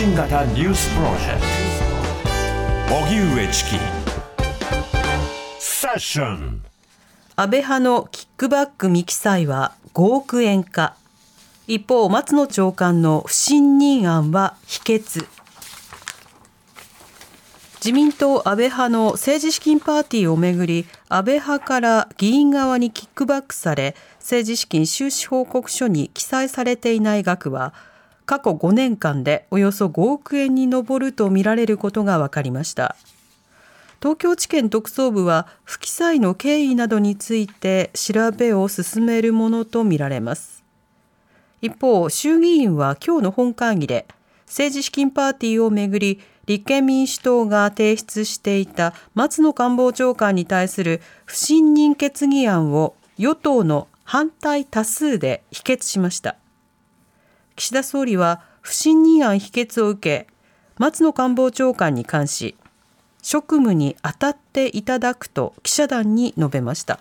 [0.00, 1.42] 信型ニュースプロジェク
[2.88, 2.94] ト。
[3.04, 3.70] 荻上チキ。
[5.58, 6.62] セッション。
[7.36, 10.94] 安倍派のキックバック未記載は5億円か。
[11.66, 15.26] 一方松野長官の不信任案は否決。
[17.84, 27.74] 自民党安倍派の政治資金パーティーをめぐり安倍派から議員側にキックバックされ政治資金収支報告書に記載されていない額は
[28.30, 32.94] 過去5年間でおよそ5億円に上るとみられることが分かりました。
[34.00, 40.62] 東京地検特捜部は不記載の経緯などについて調べを進めるものとみられます。
[41.60, 44.06] 一方衆議院は今日の本会議で
[44.46, 56.36] 政治資金パーティーをめぐり立憲民主党が提出していた松野官房長官に対する不信任決議案を与党の反対多数で否決しました。
[57.60, 60.26] 岸田総理は不信任案否決を受け
[60.78, 62.56] 松野官房長官に関し
[63.20, 66.98] 職務に当たっていただくと記者団に述べました。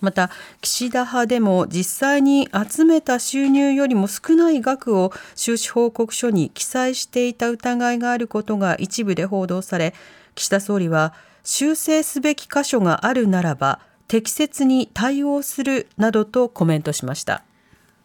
[0.00, 9.94] また岸田派でも実際に集めた収入よりも少ない額を収支報告書に記載していた疑いがあることが一部で報道され
[10.34, 13.78] 岸田総理は修正すべき箇所があるならば
[14.08, 17.44] 適切に対応するなどとコメントしました。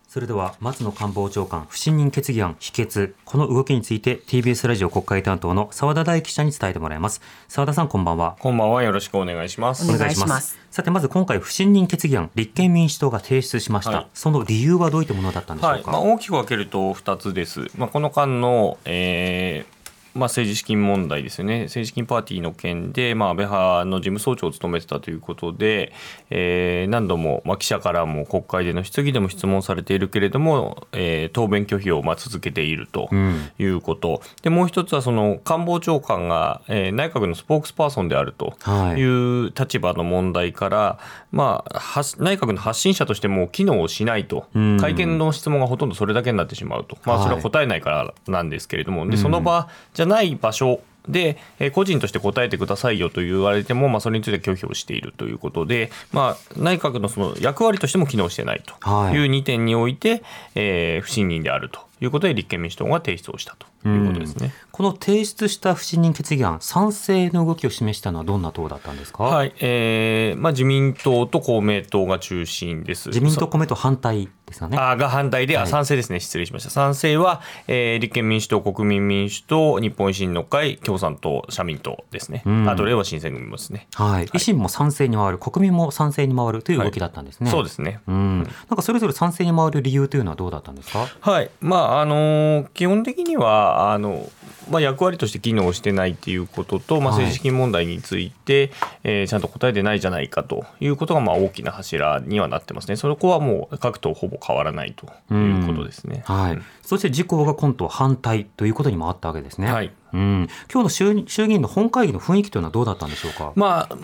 [0.09, 7.21] それでは松野官房長官不信任決議案否決この動きについて TBS ラジオ国会担当の澤田大記者に伝えてもらいます。
[7.47, 8.35] 澤田さんこんばんは。
[8.39, 8.81] こんばんは。
[8.81, 9.87] よろしくお願いします。
[9.87, 10.57] お願いします。
[10.71, 16.03] さてまず今回不信任決議案立憲民主党が提出しました、はい、その理由はどういったものだったんでしょうか、はい。
[16.03, 19.78] まあ、大きく分けると2つです、まあ、この間の、えー
[20.19, 25.93] まあ、政治資金問題ですよね、政治資金パーティーの件で、まあ、安倍派の事務総長を務めてたということで、
[26.29, 33.09] えー、何度も、まあ、記者からも国会での質疑でも質問されているけれども、えー、答弁拒否をまあ続けていると
[33.57, 38.53] いうこと、うん、でもう一つはその官房長官が、えー、内閣のスポークスパーソンであると
[38.97, 39.09] い。
[39.09, 40.99] う立場の問題から、は
[41.31, 41.79] い、まあ、
[42.17, 58.73] 内閣の発信者としても機能しないと、うん、会見の質問がほとんどそれだけになってしまうと、まあ、それは答えないからなんですけれども、でその場じゃない場所で、え個人として答えてくださいよと言われても、まあ、それについて拒否をしているということで、まあ、内閣のその役割としても機能してないと
[59.13, 60.21] いう2点において、はい、
[60.55, 64.53] えー、不信任であるということで、立憲民主党が提出をしたということですね。
[64.71, 73.09] この提出した不信任決議案、賛成の動きを示したのはどんな党だったんですか、はいえーまあ、自民党と公明党が中心です。
[73.09, 74.77] 自民党、公明党反対ですかね。
[74.77, 76.69] あが反対で、あ賛成ですね、失礼しました。
[76.69, 82.43] 賛成は、えー、立憲民主党、国民民主党、日本維新の会、共産党、社民党ですね。
[82.45, 84.11] うん、あと、れは新選組もですね、はい。
[84.11, 84.25] はい。
[84.27, 87.47] 維新も賛成に回る、国民も賛成に回るという動きだったんですね。
[87.47, 87.99] はい、そうですね。
[88.07, 88.43] うん。
[88.43, 88.47] なん
[88.77, 91.05] かそれぞれ賛成に回る理由というのはどうだったんですか？
[91.19, 91.51] はい。
[91.59, 94.29] まあ、あの基本的には、あの、
[94.69, 106.23] まあ、役割として機能してないっていうことと、まあ、政治資金問題について、はい、えー、ちゃんと答えてないじゃないかということがまあ大きな柱にはなってますね、そこはもう各党ほぼ変わらないということですね。
[106.25, 109.71] はい、そして自公が今度反対ということにもあったわけですね。
[109.71, 113.53] はい、うん、今日の衆衆議院の本会議の雰囲気というのはどうだったんでしょうか？
[113.55, 113.97] まあ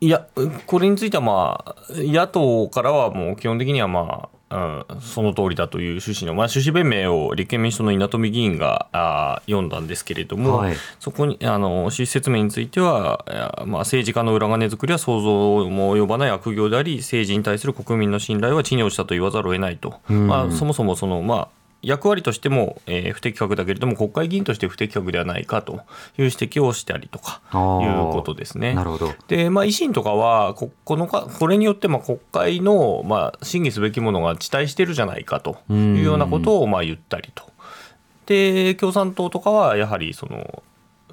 [0.00, 0.26] いや、
[0.66, 13.24] これについては、まあ、野党からはもう基本的には、まあ、うん、その通りだという趣旨の、まあ、趣旨弁明を立憲民主党の稲富議員があ読んだんですけれども、はい、そこにあの趣旨説明については、
[13.66, 21.48] まあ、政治家の裏金作りは想像も及ばない悪行であり、政治に対する国民の信頼は地に落ちたと言わざるを得ないと、まあ、そもそもその、まあ、
[21.82, 25.80] 役割としても、えー、不適格だけれども、国会議員として不適格ではないかという
[26.16, 28.74] 指摘をしたりとかいうことですね。
[28.74, 37.50] なるほどで、まあ、維新とかはこ、このかこれによってまあ国会の、まあ、審議すべきものが遅滞してるじゃないかというようなことをまあ言ったりと。
[38.26, 40.62] で、共産党とかは、やはりその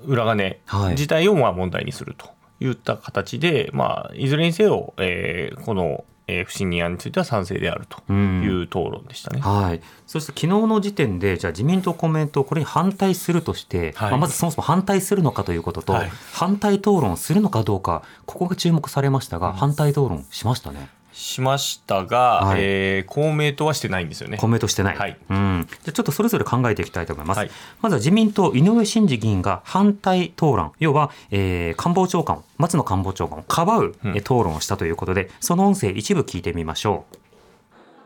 [0.05, 0.59] 裏金
[0.91, 20.89] 自体をまあ問題にするといった形で、はい、まあ、いずれにせよ、えー、このえー、不信任案については賛成であるという討論でしたね、うん、はい、そして昨日の時点で、じゃあ、自民党、公明党、これに反対するとして、はい、まあ、まずそもそも反対するのかということと、はい、反対討論するのかどうか、ここが注目されましたが、反対討論しましたね。
[21.19, 24.37] しましたが、はい、えー、公明党はしてないんですよね。
[24.37, 24.97] 公明党してない。
[24.97, 25.17] はい。
[25.29, 25.67] うん。
[25.83, 27.39] じゃちょっとそれぞれ考えていきたいと思います。
[27.39, 27.51] はい、
[27.81, 37.17] まずは自民党井上真司議員が反対討論、要は、えー、官房長官、松野官房長官をかばう、うん、討論をしたということで、その音声一部聞いてみましょう。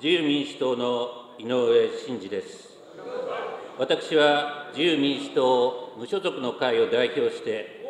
[0.04, 1.08] 自由民主党の
[1.38, 2.70] 井上真司です。
[3.78, 7.84] 私は自由民主党無所属の会を代表して、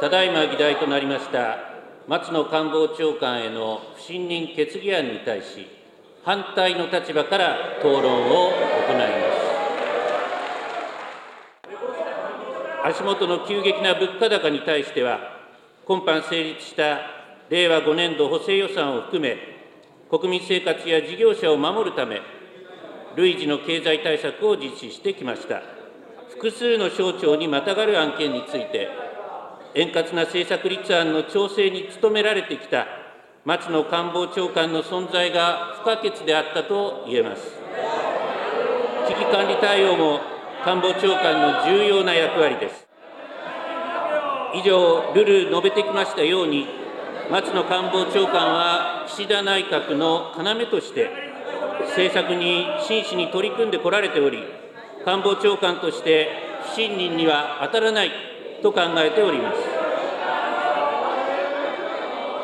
[0.00, 1.73] ただいま議題となりました
[2.06, 5.66] 松野官房長官への不信任決議案に対し、
[6.22, 9.04] 反対の立場から討論を行いま
[12.92, 12.98] す。
[12.98, 15.18] 足元の急激な物価高に対しては、
[15.86, 17.00] 今般成立した
[17.48, 19.38] 令和5年度補正予算を含め、
[20.10, 22.20] 国民生活や事業者を守るため、
[23.16, 25.62] 累次の経済対策を実施してきました。
[26.28, 29.03] 複数の省庁にまたがる案件について、
[29.74, 32.86] 円滑な政策立案の調整に努められてきた
[33.44, 37.42] 松野官房長官の存在が不可欠であったと言えます。
[39.08, 40.20] 危機管理対応も
[40.64, 42.86] 官房長官の重要な役割です。
[44.54, 46.66] 以上、ルル述べてきましたように、
[47.30, 51.10] 松野官房長官は岸田内閣の要として、
[51.88, 54.38] 政策に真摯に取り組んでこられており、
[55.04, 56.28] 官房長官として
[56.62, 58.12] 不信任には当たらない
[58.64, 59.58] と考えております。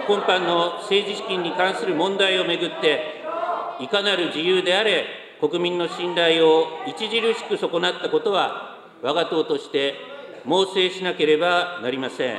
[0.06, 3.22] 今般の政治資金に関する問題をめぐって、
[3.80, 5.06] いかなる自由であれ、
[5.40, 9.94] 国民の信頼を著しく損なったことは、我が党として
[10.44, 12.38] 猛省しなければなりません。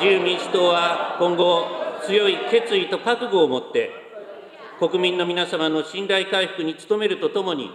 [0.00, 1.68] 自由民主党は今後、
[2.04, 3.92] 強い決意と覚悟を持って、
[4.80, 7.70] 国民の皆様の信頼回復に努めるとともに、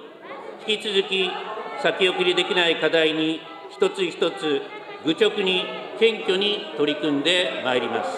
[0.68, 1.30] 引き続き
[1.82, 3.40] 先送りできない課題に
[3.80, 4.62] 一つ一つ
[5.06, 5.64] 愚直に
[6.02, 8.10] 謙虚に取り組んでまいります。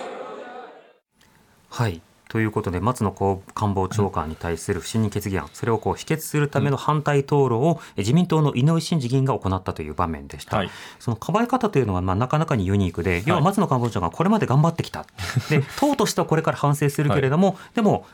[1.69, 2.01] はい。
[2.29, 3.11] ということで松野
[3.53, 15.05] 官房長官に対する不信任決議案、それをこう否決するための反対討論を自民党の井上慎司議員が行ったという場面でした、はい、そのかばい方というのはまあなかなかにユニークで、要は松野官房長官がこれまで頑張ってきた、
[15.49, 18.07] で党としてはこれから反省するけれども、はい、でも、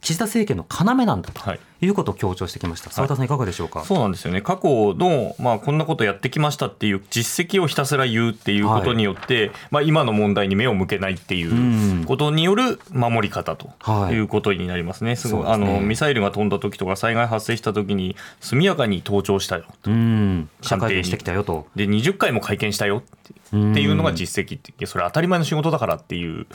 [0.00, 1.40] 岸田政権の要なんだと。
[1.80, 2.90] はいいうことを強調してきました。
[2.90, 3.84] 澤田さんいかがでしょうか？
[3.84, 4.40] そうなんですよね。
[4.40, 13.70] 過去のまあこんなことやってきましたっていう実績をひたすら言うっていうことによって、はい、まあ今の問題に目を向けないっていうことによる守り方と
[14.10, 15.16] いうことになりますね。
[15.16, 19.90] すごい、あのミサイルが飛んだ時とか災害発生した時に速やかに登庁したよと。
[20.62, 21.66] 社会してきたよと。
[21.76, 23.02] で20回も会見したよ
[23.48, 26.46] っていうのが実績ってそれ当たり前の仕事だからっていう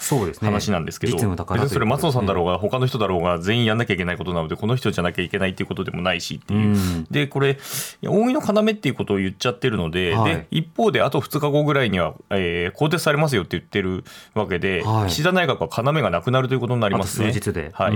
[0.42, 7.58] 話なんですけど、ね、別にそれ松野さんだろうが他の人だろうが全員やんなきゃいけないことなのでこの人じゃなきゃいけないっていうことでもないしっていう、でこれ
[8.04, 14.04] 扇の要っていうことを言っちゃってるのではい、で一方であと2日後ぐらいには、えー、更迭されますよって言ってる
[14.34, 17.32] わけで、はい、岸田内閣は要がなくなるということになりますね。
[17.32, 17.94] 数日で、はい、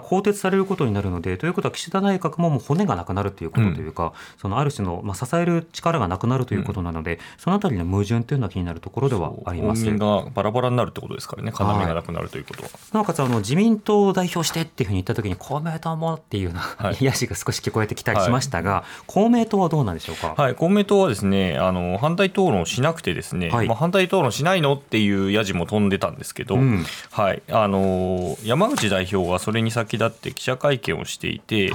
[0.00, 9.84] 更迭されることになるのでということは岸田内閣ももう骨がなくなるということというか、うん、そのある種の、まあ、支える力がなくなるということなので、うん、そのあたりの矛盾というのは気になるところではあります。
[9.84, 12.62] 民がバラバラになるってことですからね、要がなくなるということ。
[12.62, 12.68] は。
[12.92, 31.72] なおかつあの自民党を代表してっていうふうに言ったときに、公明党もっていうような、はい、癒しが少し聞こえてきたりしましたが、はい、公明党はどうなんでしょうか、はい、公明党はですねあの反対討論しなくて、ですね、はい、まあ、反対討論しないのっていうやじも飛んでたんですけど、うん、はい、あの山口代表がそれに先立って記者会見をしていて、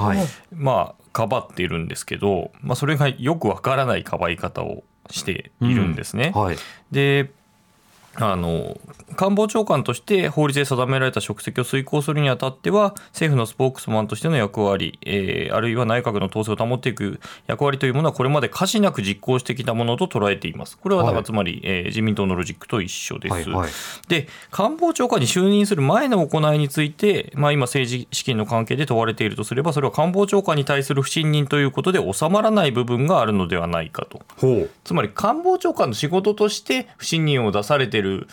[0.53, 6.31] まあ、かばっているんですけど、まあ、それがよくわからないかばい方をしているんですね。
[6.35, 6.57] うんはい、
[6.91, 7.31] で
[8.15, 8.79] あの
[9.15, 20.77] 官房長官として法律で定められた職責を遂行するにあたっては政府のスポークスマンとしての役割、えー、あるいは内閣の統制を保っていく役割というものはこれまで可視なく実行してきたものと捉えています。
[20.77, 23.33] これはだからつまり、はい、えー、自民党のロジックと一緒です。
[23.33, 23.69] はいはい、
[24.07, 34.22] で官房長官に就任する前の行いについて、まあ、今政治資金の関係で問われているとすればそれは官房長官に対する不信任ということで収まらない部分があるのではないかと。
[34.84, 38.27] つまり官房長官の仕事として不信任を出されている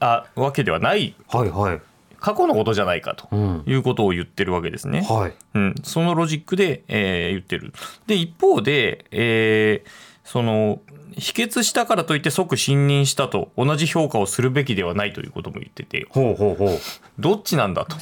[0.00, 1.80] あわけではない、はいはい、
[2.20, 3.34] 過去のことじゃないかと
[3.66, 5.06] いうことを言ってるわけですね。
[5.08, 7.72] うん、はい、うん、そのロジックで、えー、言ってる。
[8.06, 9.88] で一方で、えー、
[10.30, 10.80] その
[11.18, 16.78] 否決したからといって即信任したと同じ評価をするべきではないということも言っててほうほうほう。
[17.18, 17.96] どっちなんだと。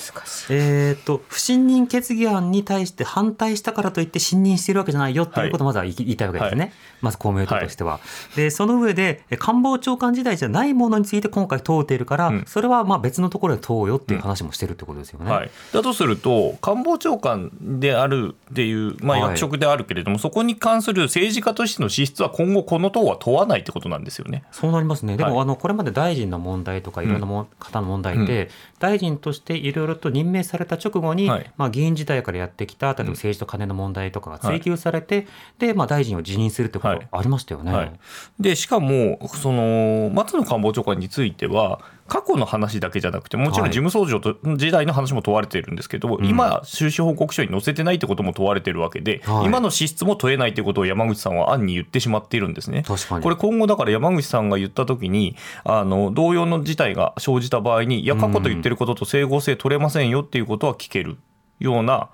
[0.50, 8.00] えっ、と不信任決議案に対して反対したからといって信任しているわけじゃないよっていうことをまずは言いたいわけですね、はい、まず公明党としては、は
[8.34, 24.44] い、でその上で官房長官時代じゃないものについて今回問うているから、うん、それはまあ別のところで問うよっていう話もしてるってことですよね、うんはい、だとすると官房長官であるっていう、まあ、役職であるけれども、そこに関する政治家としての資質は今後この党は問わないってことなんですよね。
[24.50, 25.16] そうなりますね。
[25.16, 35.26] でも、はい、あのこれまで大臣の問題とかいろんなも、うん、方の問題で、うん、大臣としていろいろと任命された直後に、はい、まあ議員時代からやってきた例えば政治と金の問題とかが追及されて、うん、
[35.58, 37.72] でまあ大臣を辞任するってことありましたよね。
[37.72, 37.92] はい、
[38.40, 52.84] でしかもその松野官房長官については過去の話だけじゃなくてもちろん事務総長と時代の話も問われているんですけど、はい、今収支報告書に載せてないってことも問われてるわけで、はい、今の支出も問えないってことを山口さんは案に言ってしまっているんですね。
[53.22, 61.18] これ今後だから山口さんが言った時にあの同様の事態が生じた場合にいや過去と言ってることと整合性取れませんよっていうことは聞ける
[61.60, 62.08] ような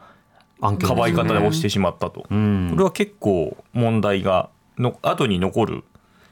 [0.61, 5.85] かばい方をしてしまったと、ね、これは結構問題がの後に残る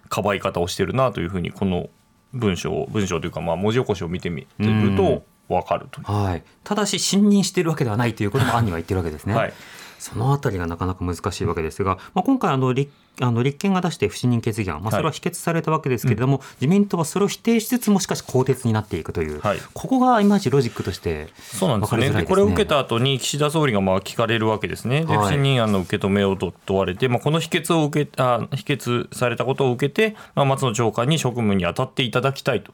[0.08, 1.88] かばい方をしてるなというふうにこの
[2.32, 9.34] 文章文章というかまあ文字起こしを見てみると分かるとはい、ただし信任しているわけではないということも案には言ってるわけですね。
[9.34, 9.52] はい
[10.02, 12.90] そのあたりがなかなか難しいわけですが、まあ、今回あの立
[13.20, 22.10] あの立憲が出して不信任決議案、まあ、それは否決されたわけですけれども、はいうん、自民党はそれを否定しつつもしかし更迭になっていくという、はい、ここがいまいちロジックとしてそうなんですね。
[22.10, 32.72] でこれを受けた後に岸田総理がまあ聞かれるわけですね、で不信任案の受け止めをと問われて、まあ、この否決を受けあ否決されたことを受けて、まあ、松野長官に職務に当たっていただきたいと、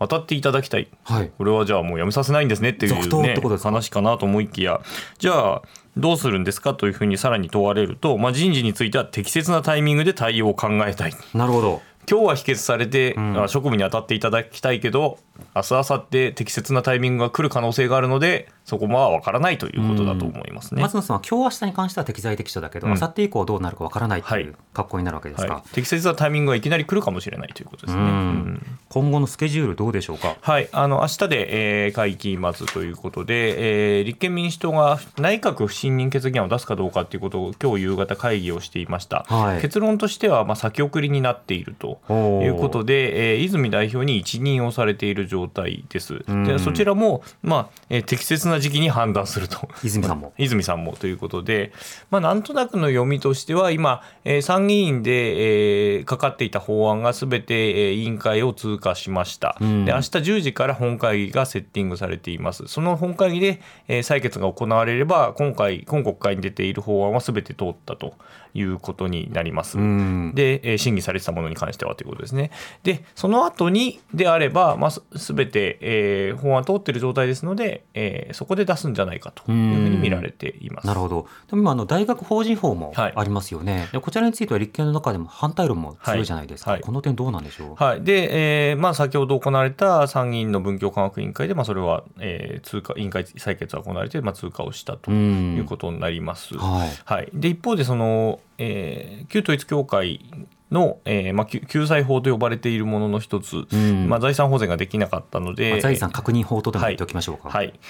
[0.00, 4.80] 当たっていただきたい、はい、これはじゃあもうやめさせないんですねっていう、ね、話かなと思いきや、
[5.18, 5.62] じゃあ、
[5.98, 6.74] どうするんですか？
[6.74, 11.12] というふうにさらに問われると、まあ、人事については適切なタイミングで対応を考えたい。
[11.34, 15.18] なるほど今日は否決されて、うん、職務に当たっていただきたいけど
[15.54, 30.36] 明日明後日適切なタイミングが来る可能性があるのでそこは分からないということだと思いますね、松野さんは今日明日に関しては適材適所だけど、うん、明後日以降どうなるか分からないという格好になるわけですか、はい、適切なタイミングがいきなり来るかもしれないということですね、うん、今後のスケジュールどうでしょうか？
[30.40, 30.68] はい。
[30.72, 46.24] あの明日で、えー、会期末ということで、えー、立憲民主党が内閣不信任決議案を出すかどうかということを今日夕方会議をしていました、はい、結論としてはまあ先送りになっているということで、えー、泉代表に一任をされている状態です。
[46.46, 49.68] でそちらも、まあえー、適切な時期に判断すると。
[49.82, 50.32] 泉さんも。
[50.38, 51.72] 泉さんもということで、
[52.10, 62.66] まあ、なんとなくの読みとしては今、えー、参議院で、えー、かかっていた法案がすべて、えー、委員会を通過しました、うん、で明日10時から本会議がセッティングされています。
[62.66, 68.14] その本会議で、えー、採決が行われれば今回今国会に出ている法案はすべて通ったと
[68.54, 72.50] いうことになります、うん、で、えー、審議されてたものに関してはということですね
[72.82, 80.86] でその後にであれば、まあ、すべて、えー、法案通っている状態ですので、えー、そこで出すんじゃないかというふうに見られています。
[80.86, 81.26] なるほど。
[81.48, 83.88] でも今あの大学法人法もありますよね。
[83.92, 86.72] はい、こちらについては立憲の中でも反対論も強いじゃないですか。
[86.72, 87.82] はい、この点どうなんでしょう？
[87.82, 88.02] はい。
[88.02, 96.56] で、えー、まあ先ほど行われた参議院の文教科学委員会でまあそれは、えー、通過委員会採決が行われてまあ通過をしたということになります。
[96.56, 96.88] はい。
[97.04, 97.28] はい。
[97.34, 100.20] で一方でその、えー、旧統一教会
[100.70, 107.80] の、えーまあ、救済法と呼ばれているものの一つ、うん、まあ、財産保全ができなかったので、まあ、財産確認法とでも言っておきましょうか、はい、はい、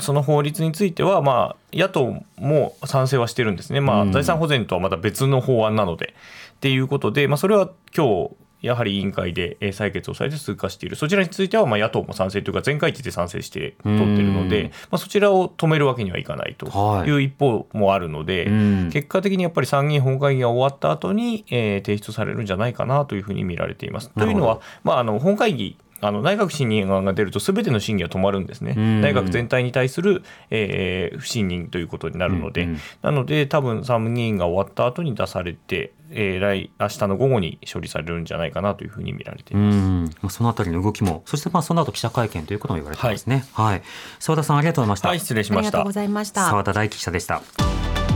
[0.00, 6.14] その法律については、まあ、野党も賛成はしてるんですね、まあ、財産保全とはまた別の法案なので。
[6.58, 8.30] っていうことで、まあ、それは今日
[8.60, 16.66] やはり委員会で採決をされて通過している、そちらについてはまあ野党も賛成というか、全会一致で賛成して取っているので、まあ、そちらを止めるわけにはいかないと
[17.06, 17.10] い。
[17.10, 18.46] う一方もあるので、
[18.92, 24.10] 結果的にやっぱり参議院本会議が終わった後に、え提出されるんじゃないかなというふうに見られています。
[24.10, 43.44] というのは、まあ、あの本会議あの内閣不信任案が出ると、すべての審議は止まるんですね、内閣全体に対する、えー、不信任ということになるので、うんうん、なので、多分参議院が終わった後に出されて、えー、来明日の午後に処理されるんじゃないかなというふうに見られていますそのあたりの動きも、そしてまあその後記者会見ということも言われてますね。
[43.52, 43.82] はい、はい、
[44.18, 45.08] 澤田さんありがとうございました。
[45.08, 45.68] はい、失礼しました。
[45.68, 46.48] ありがとうございました。
[46.48, 47.42] 澤田大記者でした。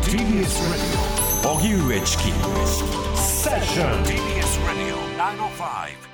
[0.03, 1.13] TBS Radio
[1.57, 2.23] 荻上チキ
[3.17, 4.97] セッション TBS Radio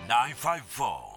[0.09, 1.08] 905-954